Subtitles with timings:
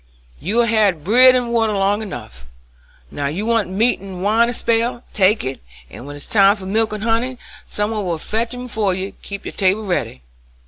[0.39, 2.47] You've had bread and water long enough,
[3.11, 6.65] now you want meat and wine a spell; take it, and when it's time for
[6.65, 10.23] milk and honey some one will fetch 'em ef you keep your table ready.